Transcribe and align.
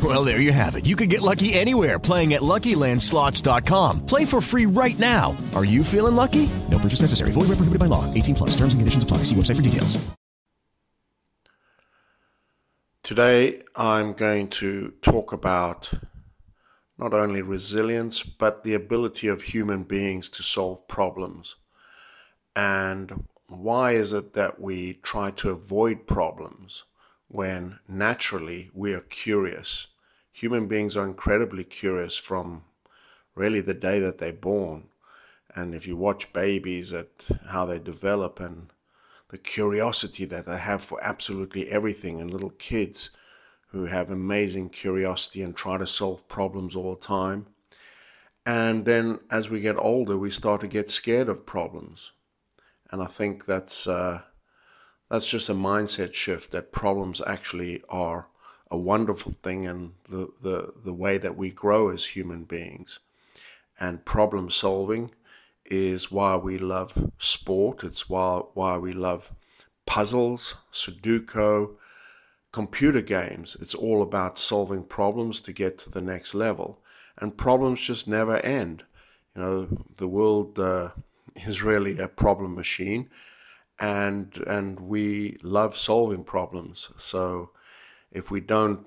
Well, 0.00 0.22
there 0.24 0.40
you 0.40 0.52
have 0.52 0.76
it. 0.76 0.86
You 0.86 0.94
can 0.94 1.08
get 1.08 1.22
lucky 1.22 1.54
anywhere 1.54 1.98
playing 1.98 2.34
at 2.34 2.42
LuckyLandSlots.com. 2.42 4.06
Play 4.06 4.24
for 4.24 4.40
free 4.40 4.66
right 4.66 4.96
now. 5.00 5.36
Are 5.56 5.64
you 5.64 5.82
feeling 5.82 6.14
lucky? 6.14 6.48
No 6.70 6.78
purchase 6.78 7.00
necessary. 7.00 7.32
Void 7.32 7.48
where 7.48 7.58
prohibited 7.58 7.80
by 7.80 7.86
law. 7.86 8.04
18 8.14 8.36
plus. 8.36 8.50
Terms 8.50 8.74
and 8.74 8.80
conditions 8.80 9.02
apply. 9.02 9.18
See 9.24 9.34
website 9.34 9.56
for 9.56 9.62
details. 9.62 9.98
Today, 13.02 13.62
I'm 13.74 14.12
going 14.12 14.48
to 14.48 14.92
talk 15.02 15.32
about 15.32 15.90
not 16.98 17.14
only 17.14 17.42
resilience, 17.42 18.22
but 18.22 18.64
the 18.64 18.74
ability 18.74 19.28
of 19.28 19.40
human 19.40 19.84
beings 19.84 20.28
to 20.28 20.42
solve 20.42 20.86
problems. 20.88 21.56
And 22.54 23.24
why 23.46 23.92
is 23.92 24.12
it 24.12 24.34
that 24.34 24.60
we 24.60 24.94
try 25.02 25.30
to 25.30 25.50
avoid 25.50 26.06
problems 26.06 26.84
when 27.28 27.78
naturally 27.86 28.70
we 28.74 28.92
are 28.94 29.00
curious? 29.00 29.86
Human 30.32 30.66
beings 30.66 30.96
are 30.96 31.06
incredibly 31.06 31.64
curious 31.64 32.16
from 32.16 32.64
really 33.34 33.60
the 33.60 33.74
day 33.74 34.00
that 34.00 34.18
they're 34.18 34.32
born. 34.32 34.88
And 35.54 35.74
if 35.74 35.86
you 35.86 35.96
watch 35.96 36.32
babies 36.32 36.92
at 36.92 37.08
how 37.48 37.66
they 37.66 37.78
develop 37.78 38.40
and 38.40 38.70
the 39.28 39.38
curiosity 39.38 40.24
that 40.24 40.46
they 40.46 40.58
have 40.58 40.82
for 40.82 41.02
absolutely 41.04 41.68
everything, 41.68 42.20
and 42.20 42.30
little 42.30 42.50
kids 42.50 43.10
who 43.68 43.84
have 43.84 44.10
amazing 44.10 44.70
curiosity 44.70 45.42
and 45.42 45.54
try 45.54 45.76
to 45.76 45.86
solve 45.86 46.26
problems 46.28 46.74
all 46.74 46.94
the 46.94 47.00
time. 47.00 47.46
And 48.46 48.86
then 48.86 49.20
as 49.30 49.50
we 49.50 49.60
get 49.60 49.76
older, 49.76 50.16
we 50.16 50.30
start 50.30 50.62
to 50.62 50.68
get 50.68 50.90
scared 50.90 51.28
of 51.28 51.44
problems. 51.44 52.12
And 52.90 53.02
I 53.02 53.06
think 53.06 53.44
that's, 53.44 53.86
uh, 53.86 54.22
that's 55.10 55.28
just 55.28 55.48
a 55.48 55.54
mindset 55.54 56.14
shift 56.14 56.50
that 56.52 56.72
problems 56.72 57.22
actually 57.26 57.82
are 57.88 58.28
a 58.70 58.76
wonderful 58.76 59.32
thing 59.32 59.66
and 59.66 59.92
the, 60.08 60.28
the, 60.42 60.72
the 60.84 60.92
way 60.92 61.18
that 61.18 61.36
we 61.36 61.50
grow 61.50 61.88
as 61.88 62.04
human 62.04 62.44
beings. 62.44 62.98
And 63.80 64.04
problem 64.04 64.50
solving 64.50 65.10
is 65.64 66.10
why 66.10 66.36
we 66.36 66.58
love 66.58 67.10
sport. 67.18 67.84
It's 67.84 68.08
why, 68.08 68.42
why 68.54 68.76
we 68.76 68.92
love 68.92 69.32
puzzles, 69.86 70.56
Sudoku, 70.72 71.76
computer 72.52 73.00
games. 73.00 73.56
It's 73.60 73.74
all 73.74 74.02
about 74.02 74.38
solving 74.38 74.82
problems 74.82 75.40
to 75.42 75.52
get 75.52 75.78
to 75.78 75.90
the 75.90 76.00
next 76.00 76.34
level. 76.34 76.80
And 77.16 77.36
problems 77.36 77.80
just 77.80 78.06
never 78.08 78.38
end. 78.38 78.84
You 79.34 79.42
know, 79.42 79.68
the 79.96 80.08
world 80.08 80.58
uh, 80.58 80.90
is 81.36 81.62
really 81.62 81.98
a 81.98 82.08
problem 82.08 82.54
machine. 82.54 83.08
And, 83.80 84.36
and 84.46 84.80
we 84.80 85.36
love 85.42 85.76
solving 85.76 86.24
problems. 86.24 86.90
So 86.96 87.50
if 88.10 88.30
we 88.30 88.40
don't 88.40 88.86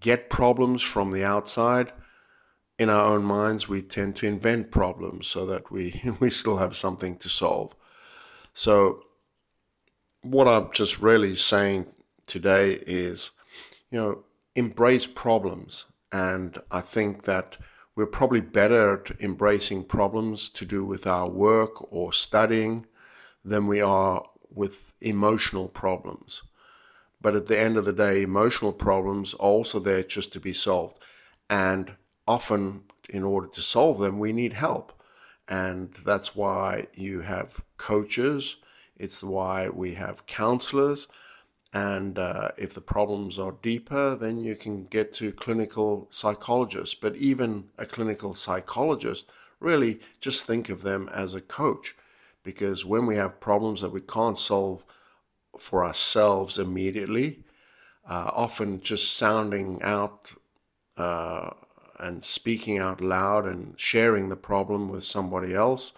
get 0.00 0.30
problems 0.30 0.82
from 0.82 1.10
the 1.10 1.24
outside, 1.24 1.92
in 2.80 2.88
our 2.88 3.12
own 3.12 3.22
minds, 3.22 3.68
we 3.68 3.82
tend 3.82 4.16
to 4.16 4.26
invent 4.26 4.70
problems 4.70 5.26
so 5.26 5.44
that 5.44 5.70
we, 5.70 6.00
we 6.20 6.30
still 6.30 6.56
have 6.56 6.74
something 6.74 7.18
to 7.18 7.28
solve. 7.28 7.76
So, 8.54 9.02
what 10.22 10.48
I'm 10.48 10.70
just 10.72 10.98
really 10.98 11.34
saying 11.34 11.86
today 12.26 12.72
is, 12.86 13.32
you 13.90 13.98
know, 13.98 14.24
embrace 14.54 15.06
problems. 15.06 15.84
And 16.10 16.56
I 16.70 16.80
think 16.80 17.24
that 17.24 17.56
we're 17.96 18.06
probably 18.06 18.40
better 18.40 18.94
at 18.94 19.20
embracing 19.20 19.84
problems 19.84 20.48
to 20.50 20.64
do 20.64 20.84
with 20.84 21.06
our 21.06 21.28
work 21.28 21.92
or 21.92 22.12
studying 22.14 22.86
than 23.44 23.66
we 23.66 23.80
are 23.80 24.24
with 24.52 24.92
emotional 25.00 25.68
problems. 25.68 26.42
But 27.20 27.36
at 27.36 27.46
the 27.46 27.58
end 27.58 27.76
of 27.76 27.84
the 27.84 27.92
day, 27.92 28.22
emotional 28.22 28.72
problems 28.72 29.34
are 29.34 29.38
also 29.38 29.78
there 29.78 30.02
just 30.02 30.32
to 30.32 30.40
be 30.40 30.52
solved. 30.52 31.02
And 31.48 31.92
often, 32.26 32.84
in 33.08 33.24
order 33.24 33.48
to 33.48 33.60
solve 33.60 33.98
them, 33.98 34.18
we 34.18 34.32
need 34.32 34.54
help. 34.54 34.92
And 35.48 35.92
that's 36.04 36.36
why 36.36 36.86
you 36.94 37.20
have 37.20 37.62
coaches, 37.76 38.56
it's 38.96 39.22
why 39.22 39.68
we 39.68 39.94
have 39.94 40.26
counselors. 40.26 41.08
And 41.72 42.18
uh, 42.18 42.50
if 42.56 42.74
the 42.74 42.80
problems 42.80 43.38
are 43.38 43.54
deeper, 43.62 44.16
then 44.16 44.42
you 44.42 44.56
can 44.56 44.84
get 44.84 45.12
to 45.14 45.32
clinical 45.32 46.08
psychologists. 46.10 46.94
But 46.94 47.16
even 47.16 47.68
a 47.78 47.86
clinical 47.86 48.34
psychologist, 48.34 49.30
really 49.60 50.00
just 50.20 50.46
think 50.46 50.68
of 50.68 50.82
them 50.82 51.08
as 51.12 51.34
a 51.34 51.40
coach. 51.40 51.94
Because 52.42 52.84
when 52.84 53.06
we 53.06 53.16
have 53.16 53.40
problems 53.40 53.82
that 53.82 53.92
we 53.92 54.00
can't 54.00 54.38
solve 54.38 54.84
for 55.58 55.84
ourselves 55.84 56.58
immediately, 56.58 57.44
uh, 58.08 58.30
often 58.32 58.80
just 58.80 59.16
sounding 59.16 59.82
out 59.82 60.32
uh, 60.96 61.50
and 61.98 62.24
speaking 62.24 62.78
out 62.78 63.00
loud 63.00 63.46
and 63.46 63.78
sharing 63.78 64.28
the 64.28 64.36
problem 64.36 64.88
with 64.88 65.04
somebody 65.04 65.54
else 65.54 65.92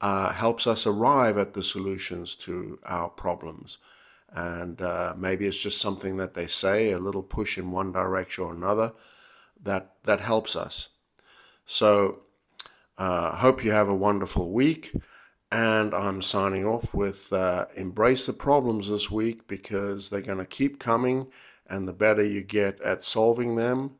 uh, 0.00 0.32
helps 0.32 0.66
us 0.66 0.86
arrive 0.86 1.38
at 1.38 1.54
the 1.54 1.62
solutions 1.62 2.34
to 2.34 2.78
our 2.84 3.08
problems. 3.08 3.78
And 4.30 4.82
uh, 4.82 5.14
maybe 5.16 5.46
it's 5.46 5.58
just 5.58 5.80
something 5.80 6.18
that 6.18 6.34
they 6.34 6.46
say, 6.46 6.92
a 6.92 6.98
little 6.98 7.22
push 7.22 7.56
in 7.56 7.70
one 7.70 7.92
direction 7.92 8.44
or 8.44 8.52
another, 8.52 8.92
that, 9.62 9.94
that 10.04 10.20
helps 10.20 10.54
us. 10.54 10.88
So, 11.66 12.20
uh, 12.96 13.36
hope 13.36 13.64
you 13.64 13.70
have 13.70 13.88
a 13.88 13.94
wonderful 13.94 14.50
week. 14.50 14.92
And 15.50 15.94
I'm 15.94 16.20
signing 16.20 16.66
off 16.66 16.92
with 16.92 17.32
uh, 17.32 17.66
embrace 17.74 18.26
the 18.26 18.34
problems 18.34 18.90
this 18.90 19.10
week 19.10 19.48
because 19.48 20.10
they're 20.10 20.20
going 20.20 20.38
to 20.38 20.44
keep 20.44 20.78
coming. 20.78 21.28
And 21.66 21.88
the 21.88 21.92
better 21.92 22.22
you 22.22 22.42
get 22.42 22.80
at 22.82 23.04
solving 23.04 23.56
them 23.56 23.96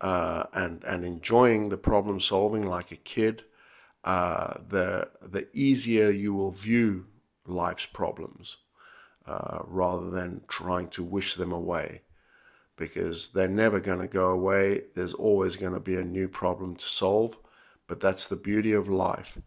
uh, 0.00 0.44
and, 0.52 0.82
and 0.84 1.04
enjoying 1.04 1.68
the 1.68 1.76
problem 1.76 2.20
solving 2.20 2.66
like 2.66 2.92
a 2.92 2.96
kid, 2.96 3.44
uh, 4.04 4.54
the, 4.68 5.08
the 5.20 5.48
easier 5.52 6.10
you 6.10 6.34
will 6.34 6.52
view 6.52 7.06
life's 7.46 7.86
problems 7.86 8.58
uh, 9.26 9.58
rather 9.64 10.10
than 10.10 10.42
trying 10.48 10.88
to 10.88 11.02
wish 11.02 11.34
them 11.34 11.52
away 11.52 12.02
because 12.76 13.30
they're 13.30 13.48
never 13.48 13.80
going 13.80 14.00
to 14.00 14.06
go 14.06 14.30
away. 14.30 14.82
There's 14.94 15.14
always 15.14 15.56
going 15.56 15.72
to 15.72 15.80
be 15.80 15.96
a 15.96 16.04
new 16.04 16.28
problem 16.28 16.76
to 16.76 16.86
solve, 16.86 17.38
but 17.86 18.00
that's 18.00 18.26
the 18.26 18.36
beauty 18.36 18.72
of 18.72 18.88
life. 18.88 19.38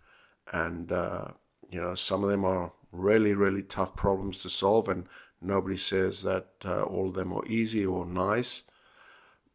And, 0.51 0.91
uh, 0.91 1.29
you 1.69 1.79
know, 1.79 1.95
some 1.95 2.23
of 2.23 2.29
them 2.29 2.45
are 2.45 2.71
really, 2.91 3.33
really 3.33 3.63
tough 3.63 3.95
problems 3.95 4.41
to 4.41 4.49
solve, 4.49 4.89
and 4.89 5.07
nobody 5.41 5.77
says 5.77 6.23
that 6.23 6.47
uh, 6.65 6.83
all 6.83 7.09
of 7.09 7.15
them 7.15 7.33
are 7.33 7.45
easy 7.47 7.85
or 7.85 8.05
nice. 8.05 8.63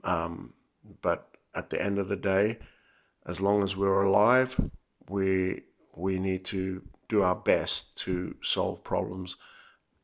Um, 0.05 0.55
but 1.02 1.37
at 1.55 1.70
the 1.70 1.82
end 1.82 1.99
of 1.99 2.08
the 2.08 2.17
day, 2.17 2.58
as 3.26 3.41
long 3.41 3.62
as 3.62 3.76
we're 3.76 4.02
alive, 4.02 4.58
we 5.08 5.62
we 5.96 6.19
need 6.19 6.44
to 6.44 6.82
do 7.08 7.23
our 7.23 7.35
best 7.35 7.96
to 7.96 8.35
solve 8.43 8.82
problems 8.82 9.37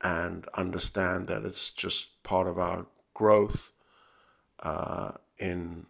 and 0.02 0.46
understand 0.54 1.26
that 1.26 1.44
it's 1.44 1.70
just 1.70 2.22
part 2.22 2.46
of 2.46 2.58
our 2.58 2.86
growth 3.14 3.72
uh, 4.62 5.12
in 5.38 5.86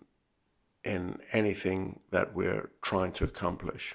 in 0.84 1.18
anything 1.32 2.00
that 2.10 2.34
we're 2.34 2.70
trying 2.82 3.12
to 3.12 3.24
accomplish. 3.24 3.94